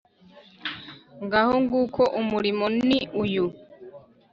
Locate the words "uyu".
3.23-3.45